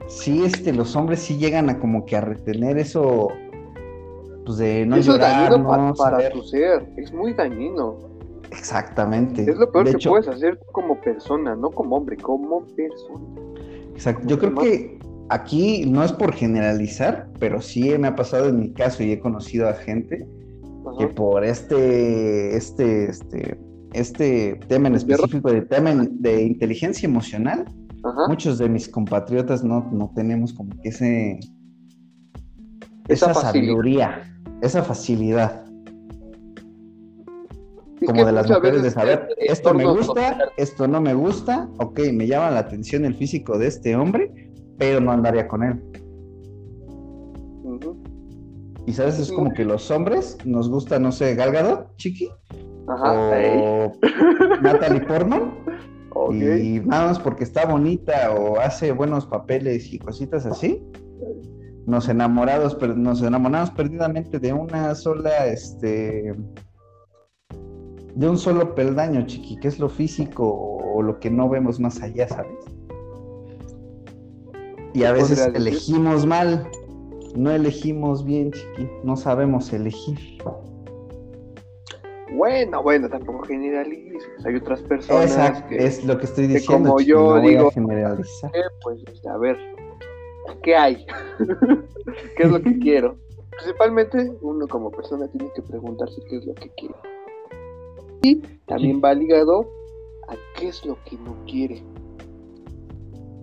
[0.08, 3.30] sí, este, los hombres sí llegan a como que a retener eso,
[4.46, 7.98] pues de no Eso es llorar, dañino no para saber- tu ser, es muy dañino.
[8.52, 9.50] Exactamente.
[9.50, 13.26] Es lo peor De que hecho, puedes hacer como persona, no como hombre, como persona.
[13.94, 14.28] Exacto.
[14.28, 18.74] Yo creo que aquí no es por generalizar, pero sí me ha pasado en mi
[18.74, 20.28] caso y he conocido a gente
[20.98, 23.60] que por este, este, este,
[23.94, 27.66] este tema en específico de tema de inteligencia emocional,
[28.04, 28.28] Ajá.
[28.28, 31.40] muchos de mis compatriotas no, no tenemos como que ese,
[33.08, 34.24] Esa sabiduría,
[34.62, 35.64] esa facilidad,
[38.00, 41.70] Es como de las mujeres de saber, es esto me gusta, esto no me gusta,
[41.78, 45.82] ok, me llama la atención el físico de este hombre, pero no andaría con él.
[48.88, 52.30] Y sabes, es como que los hombres nos gusta, no sé, Gal Gadot, Chiqui,
[52.88, 53.14] Ajá.
[53.58, 53.92] o
[54.62, 55.54] Natalie Portman,
[56.14, 56.34] ok.
[56.34, 60.84] y nada más porque está bonita o hace buenos papeles y cositas así,
[61.86, 66.34] nos enamorados, per- nos enamoramos perdidamente de una sola, este,
[68.16, 70.44] de un solo peldaño, Chiqui, que es lo físico
[70.96, 72.52] o lo que no vemos más allá, ¿sabes?
[74.94, 76.68] Y a ¿Qué veces elegimos mal,
[77.36, 80.18] no elegimos bien, Chiqui, no sabemos elegir.
[82.34, 84.24] Bueno, bueno, tampoco generalices.
[84.46, 86.90] Hay otras personas Exacto, que, es lo que estoy que diciendo.
[86.90, 88.52] como Chiqui, yo no voy a digo- generalizar.
[88.52, 89.58] que, pues, a ver,
[90.64, 91.06] ¿qué hay?
[92.38, 93.18] ¿Qué es lo que quiero?
[93.52, 96.96] Principalmente, uno como persona tiene que preguntarse qué es lo que quiere.
[98.24, 99.68] Y también va ligado
[100.30, 101.84] a qué es lo que no quiere.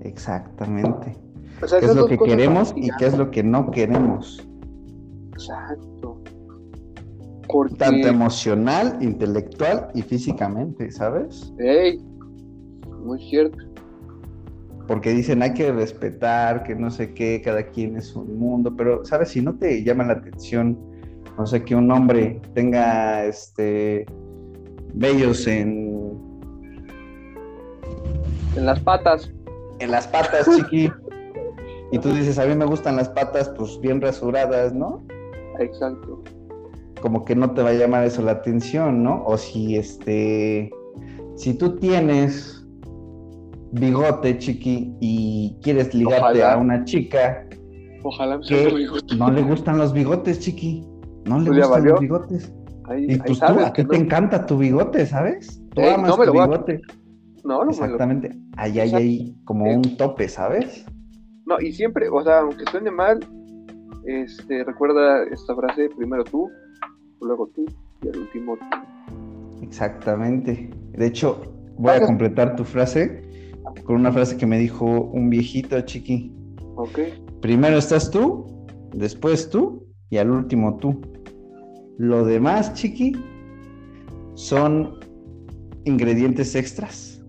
[0.01, 1.15] Exactamente.
[1.61, 4.47] O sea, ¿Qué es lo que queremos y qué es lo que no queremos?
[5.33, 6.21] Exacto.
[7.49, 11.53] Porque, Tanto emocional, intelectual y físicamente, ¿sabes?
[11.59, 11.99] Ey,
[13.05, 13.59] muy cierto.
[14.87, 19.05] Porque dicen hay que respetar, que no sé qué, cada quien es un mundo, pero,
[19.05, 19.31] ¿sabes?
[19.31, 20.79] Si no te llama la atención,
[21.37, 24.07] no sé, que un hombre tenga, este,
[24.95, 25.89] bellos en,
[28.57, 29.31] En las patas.
[29.79, 30.91] en las patas, chiqui,
[31.93, 35.05] y tú dices, a mí me gustan las patas, pues, bien rasuradas, ¿no?
[35.59, 36.23] Exacto.
[37.01, 39.23] como que no te va a llamar eso la atención, ¿no?
[39.25, 40.69] O si este,
[41.37, 42.67] si tú tienes
[43.73, 46.53] bigote, chiqui, y quieres ligarte Ojalá.
[46.55, 47.47] a una chica
[48.03, 50.85] Ojalá que no le gustan los bigotes, chiqui,
[51.27, 51.91] no le Pues gustan valió.
[51.93, 52.53] los bigotes.
[52.87, 55.63] Ahí, Y pues tú, a ti te encanta tu bigote, ¿sabes?
[55.75, 56.81] Tú Ey, amas no me tu lo voy a- bigote.
[57.45, 58.37] No, no, me lo- Exactamente.
[58.57, 60.85] Ahí hay ahí como un tope, ¿sabes?
[61.49, 63.21] No, y siempre, o sea, aunque suene mal,
[64.05, 66.51] este, recuerda esta frase, primero tú,
[67.23, 67.65] luego tú,
[68.03, 69.65] y al último tú.
[69.65, 70.69] Exactamente.
[70.93, 71.41] De hecho,
[71.79, 73.23] voy a completar tu frase
[73.85, 76.31] con una frase que me dijo un viejito chiqui.
[76.77, 76.99] ¿Ok?
[77.41, 81.01] Primero estás tú, después tú y al último tú.
[81.97, 83.17] Lo demás, chiqui,
[84.35, 85.01] son
[85.87, 87.25] ingredientes extras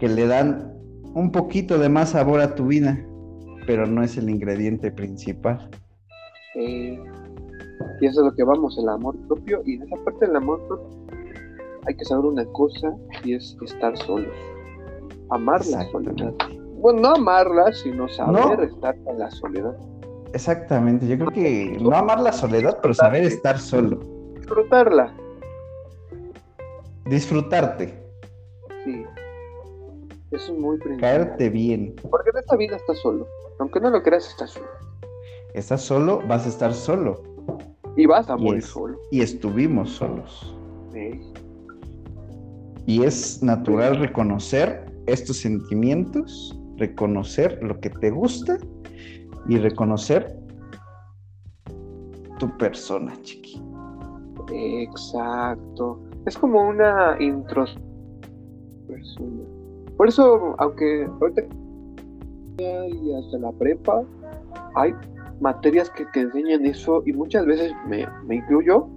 [0.00, 0.71] que le dan
[1.14, 2.98] un poquito de más sabor a tu vida,
[3.66, 5.68] pero no es el ingrediente principal.
[6.54, 6.98] Eh,
[8.00, 9.62] y eso es lo que vamos, el amor propio.
[9.64, 10.88] Y en esa parte del amor propio
[11.86, 12.92] hay que saber una cosa
[13.24, 14.34] y es estar solos.
[15.30, 16.32] Amar la soledad.
[16.78, 18.62] Bueno, no amarla, sino saber No.
[18.64, 19.76] estar en la soledad.
[20.32, 21.06] Exactamente.
[21.06, 24.00] Yo creo que no amar la soledad, pero saber estar solo.
[24.36, 25.14] Disfrutarla,
[27.06, 27.94] Disfrutarte,
[28.84, 29.04] sí.
[30.32, 31.00] Eso es muy principal.
[31.00, 31.94] caerte bien.
[32.10, 33.26] Porque en esta vida estás solo.
[33.58, 34.66] Aunque no lo creas, estás solo.
[35.54, 37.22] Estás solo, vas a estar solo.
[37.96, 38.98] Y vas a Y morir es- solo.
[39.10, 40.56] Y estuvimos solos.
[40.94, 41.20] Eh,
[42.86, 48.58] Y es natural reconocer estos sentimientos, reconocer lo que te gusta
[49.48, 50.36] y reconocer
[52.40, 53.62] tu persona, chiqui.
[54.52, 56.00] Exacto.
[56.26, 57.66] Es como una intro.
[58.88, 59.42] persona.
[60.02, 61.42] Por eso, aunque ahorita
[62.58, 64.02] y hasta la prepa
[64.74, 64.92] hay
[65.40, 68.88] materias que te enseñan eso y muchas veces me, me incluyo,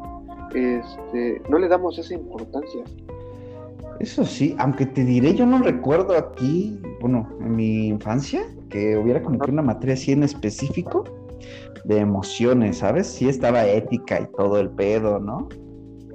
[0.56, 2.84] este, no le damos esa importancia.
[4.00, 8.42] Eso sí, aunque te diré, yo no recuerdo aquí, bueno, en mi infancia,
[8.72, 11.04] que hubiera como que una materia así en específico
[11.84, 13.06] de emociones, ¿sabes?
[13.06, 15.50] Sí estaba ética y todo el pedo, ¿no?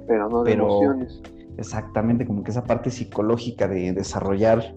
[0.05, 1.21] Pero no de Pero- emociones.
[1.57, 4.73] Exactamente, como que esa parte psicológica de desarrollar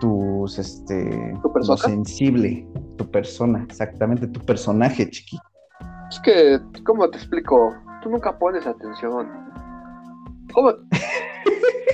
[0.00, 1.74] tus, este, ¿Tu persona?
[1.74, 5.38] lo sensible, tu persona, exactamente, tu personaje, chiqui.
[6.10, 7.74] Es que, ¿cómo te explico?
[8.02, 9.28] Tú nunca pones atención.
[10.52, 10.70] ¿Cómo?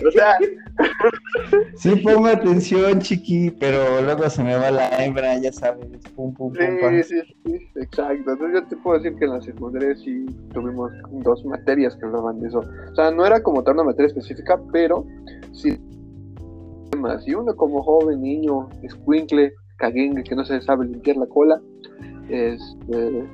[0.06, 0.36] O sea,
[1.76, 6.52] Sí pongo atención, chiqui, pero luego se me va la hembra, ya sabes, pum, pum,
[6.52, 7.02] pum, pam.
[7.02, 8.32] Sí, sí, sí, exacto.
[8.32, 10.92] Entonces yo te puedo decir que en la secundaria sí tuvimos
[11.24, 12.60] dos materias que hablaban de eso.
[12.60, 15.06] O sea, no era como tal una materia específica, pero
[15.52, 15.78] sí
[16.90, 17.26] temas.
[17.26, 21.60] Y uno como joven, niño, escuincle, caguengue, que no se sabe limpiar la cola,
[22.28, 23.24] este,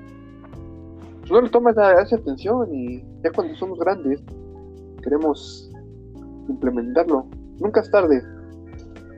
[1.20, 4.22] pues no le tomas esa atención y ya cuando somos grandes
[5.02, 5.67] queremos
[6.48, 7.26] implementarlo.
[7.58, 8.22] Nunca es tarde,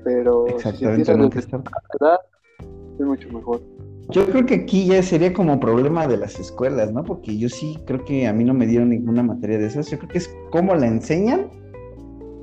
[0.04, 2.18] pero si Exactamente, nunca edad,
[2.98, 3.60] es mucho mejor.
[4.10, 7.04] Yo creo que aquí ya sería como problema de las escuelas, ¿no?
[7.04, 9.88] Porque yo sí creo que a mí no me dieron ninguna materia de esas.
[9.88, 11.48] Yo creo que es cómo la enseñan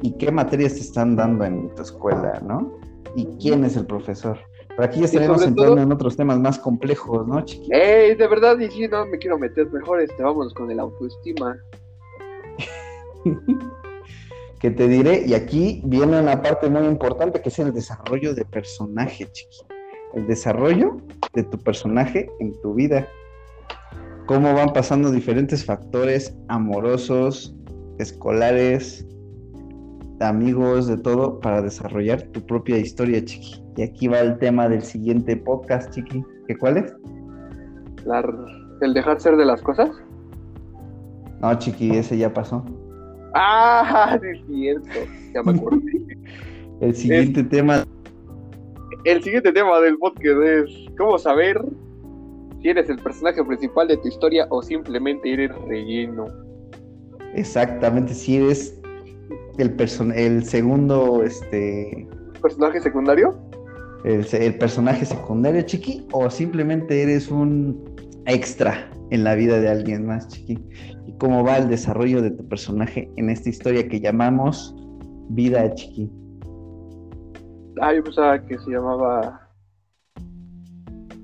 [0.02, 2.72] y qué materias te están dando en tu escuela, ¿no?
[3.16, 4.38] Y quién es el profesor.
[4.70, 7.68] Pero aquí ya estaríamos sobre entrando todo- en otros temas más complejos, ¿no, chiqui?
[7.74, 11.58] Ey, de verdad, y sí, no me quiero meter mejor, este, vámonos con el autoestima.
[14.60, 18.44] que te diré, y aquí viene una parte muy importante que es el desarrollo de
[18.46, 19.58] personaje, chiqui.
[20.14, 20.98] El desarrollo
[21.34, 23.08] de tu personaje en tu vida.
[24.26, 27.56] Cómo van pasando diferentes factores amorosos,
[28.00, 29.06] escolares,
[30.20, 33.64] amigos, de todo, para desarrollar tu propia historia, chiqui.
[33.76, 36.24] Y aquí va el tema del siguiente podcast, chiqui.
[36.48, 36.94] ¿Qué cuál es?
[38.06, 38.24] La-
[38.82, 39.90] el dejar ser de las cosas.
[41.42, 42.66] No, chiqui, ese ya pasó.
[43.34, 46.18] Ah, sí es cierto, ya me acordé.
[46.80, 47.84] El siguiente tema
[49.04, 51.60] el siguiente tema del podcast es cómo saber
[52.62, 56.26] si eres el personaje principal de tu historia o simplemente eres relleno.
[57.34, 58.80] Exactamente, si eres
[59.58, 62.08] el, person el segundo, este,
[62.42, 63.38] ¿Personaje secundario?
[64.04, 67.96] el, el personaje secundario, chiqui, o simplemente eres un
[68.28, 70.60] extra en la vida de alguien más, chiqui.
[71.08, 74.76] Y cómo va el desarrollo de tu personaje en esta historia que llamamos
[75.30, 76.12] vida, chiqui.
[77.82, 79.42] Ah, yo pensaba que se llamaba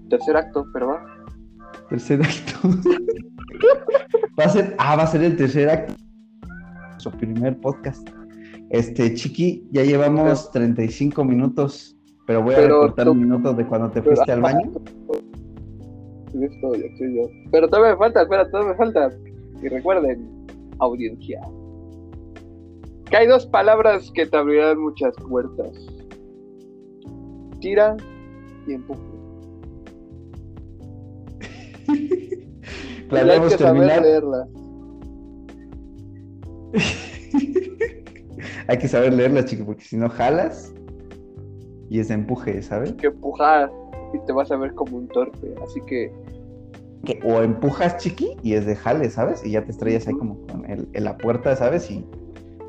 [0.10, 1.06] tercer acto, pero va.
[1.90, 2.70] Tercer acto.
[4.40, 5.94] va a ser, ah, va a ser el tercer acto.
[6.98, 8.08] Su primer podcast.
[8.70, 11.96] Este, chiqui, ya llevamos 35 minutos,
[12.26, 14.72] pero voy a Pero recortar tú- un minuto de cuando te pero- fuiste al baño.
[16.42, 16.72] Esto.
[17.52, 19.12] Pero todavía me falta, espera, todavía me falta.
[19.62, 20.48] Y recuerden,
[20.80, 21.42] audiencia.
[23.10, 25.72] Que hay dos palabras que te abrirán muchas puertas.
[27.60, 27.96] Tira
[28.68, 29.02] y empuje.
[33.12, 34.50] Y hay que saber terminar, leerlas.
[38.68, 40.74] Hay que saber leerla, chiqui, porque si no jalas
[41.90, 42.94] y es empuje, ¿sabes?
[42.94, 43.72] Que empujar
[44.14, 45.56] y te vas a ver como un torpe.
[45.64, 46.12] Así que
[47.06, 49.46] Que, o empujas, chiqui, y es de jale, ¿sabes?
[49.46, 51.90] Y ya te estrellas ahí como con el, en la puerta, ¿sabes?
[51.92, 52.06] Y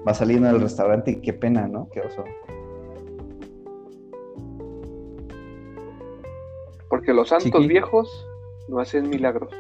[0.05, 1.89] vas saliendo del restaurante y qué pena, ¿no?
[1.93, 2.25] Qué oso.
[6.95, 7.67] porque los santos Chiqui.
[7.67, 8.25] viejos
[8.69, 9.53] no hacen milagros.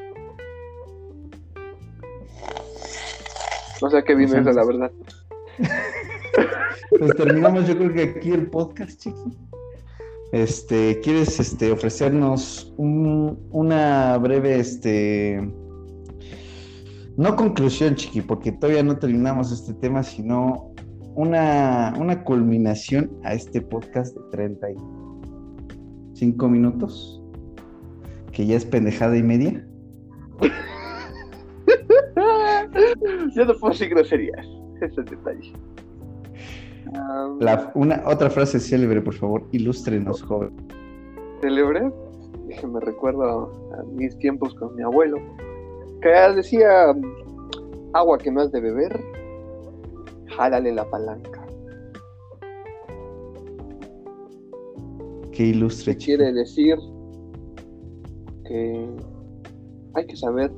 [3.83, 4.93] No sé a qué vino eso, la verdad.
[6.97, 9.37] Pues terminamos, yo creo que aquí el podcast, chiqui.
[10.35, 15.41] Este, ¿quieres este, ofrecernos un- una breve, este,
[17.17, 20.73] no conclusión, chiqui, porque todavía no terminamos este tema, sino
[21.15, 27.23] una, una culminación a este podcast de 35 minutos,
[28.33, 29.65] que ya es pendejada y media?
[33.37, 34.45] Yo no puedo decir groserías.
[34.81, 35.53] Ese es detalle.
[37.41, 40.51] La, una, otra frase célebre, por favor, ilústrenos, joven.
[41.41, 41.91] célebre.
[42.73, 45.17] Me recuerdo a mis tiempos con mi abuelo.
[46.01, 46.95] Que decía:
[47.95, 49.01] agua que no has de beber,
[50.37, 51.45] jálale la palanca.
[55.33, 56.17] Que ilustre, ¿Qué chiqui.
[56.17, 56.79] quiere decir?
[58.47, 58.89] Que
[59.95, 60.53] hay que saber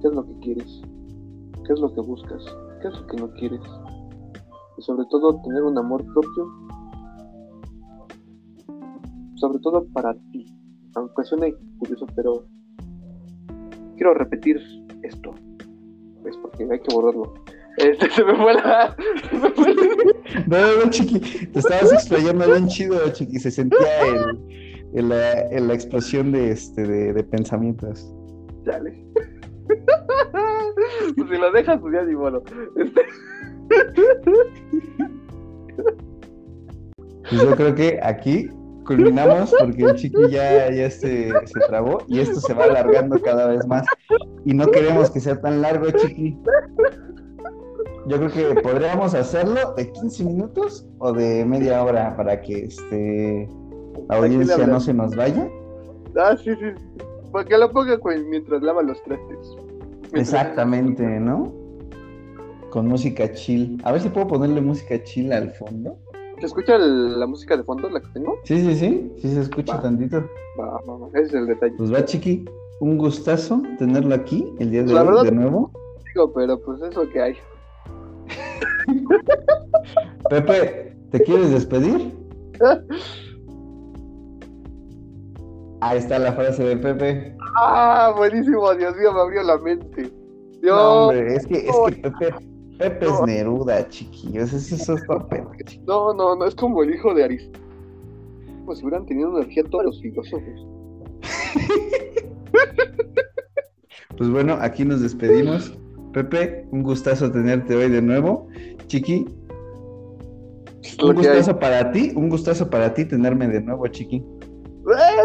[0.00, 0.82] qué es lo que quieres,
[1.66, 2.44] qué es lo que buscas,
[2.82, 3.60] qué es lo que no quieres.
[4.76, 6.48] Y sobre todo tener un amor propio,
[9.36, 10.46] sobre todo para ti.
[10.94, 12.46] Aunque suene curioso, pero
[13.96, 14.60] quiero repetir
[15.02, 15.32] esto.
[16.24, 17.34] Es porque hay que borrarlo.
[17.76, 18.96] Este, se me fue la...
[20.46, 25.68] No, no, chiqui, te estabas explayando bien chido, chiqui, se sentía el, el, la, el-
[25.68, 28.12] la explosión de, este, de, de pensamientos.
[28.64, 29.04] Chale.
[31.16, 32.42] pues si lo dejas, pues ya ni modo.
[32.76, 33.00] Este,
[37.28, 38.48] Pues yo creo que aquí
[38.86, 43.48] culminamos porque el chiqui ya, ya se, se trabó y esto se va alargando cada
[43.48, 43.86] vez más.
[44.44, 46.38] Y no queremos que sea tan largo, chiqui.
[48.06, 53.48] Yo creo que podríamos hacerlo de 15 minutos o de media hora para que este,
[54.10, 55.48] la audiencia no se nos vaya.
[56.18, 56.66] ah, sí, sí.
[57.32, 57.98] Para que lo ponga
[58.28, 59.38] mientras lava los trastes.
[60.12, 61.63] Mientras- Exactamente, ¿no?
[62.74, 63.80] Con música chill.
[63.84, 65.96] A ver si puedo ponerle música chill al fondo.
[66.40, 68.36] ¿Se escucha el- la música de fondo, la que tengo?
[68.42, 69.12] Sí, sí, sí.
[69.22, 69.82] Sí se escucha Va.
[69.82, 70.24] tantito.
[70.58, 71.06] Va, va, va.
[71.14, 71.72] Ese es el detalle.
[71.78, 72.44] Pues va, chiqui.
[72.80, 75.70] Un gustazo tenerlo aquí el día de La hoy verdad- de nuevo.
[76.12, 77.34] Digo, pero pues es lo que hay.
[80.28, 82.12] Pepe, ¿te quieres despedir?
[85.80, 87.36] Ahí está la frase de Pepe.
[87.56, 90.10] Ah, buenísimo, Dios mío, me abrió la mente.
[90.60, 92.34] Dios, No, hombre, es que, es que Pepe,
[92.78, 93.22] Pepe es.
[93.26, 94.52] Neruda, chiquillos.
[94.52, 95.84] Eso, es papel, chiqui.
[95.86, 97.64] no, no, no, es como el hijo de Aristóteles.
[98.60, 100.66] Como si hubieran tenido energía todos los filósofos.
[104.16, 105.76] Pues bueno, aquí nos despedimos.
[106.12, 108.46] Pepe, un gustazo tenerte hoy de nuevo.
[108.86, 109.26] Chiqui,
[111.02, 111.16] un hay.
[111.16, 114.24] gustazo para ti, un gustazo para ti tenerme de nuevo, Chiqui.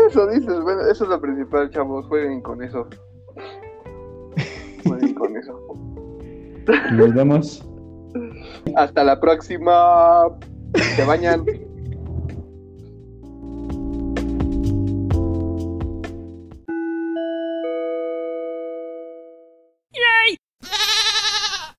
[0.08, 2.06] Eso dices, bueno, eso es lo principal, chavos.
[2.08, 2.88] Jueguen con eso.
[4.86, 5.54] Jueguen con eso.
[6.92, 7.66] Nos vemos.
[8.76, 10.24] Hasta la próxima.
[10.96, 11.46] Se bañan.